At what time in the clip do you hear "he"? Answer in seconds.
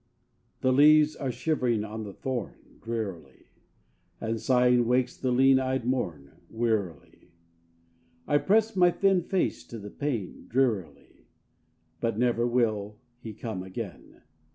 13.19-13.35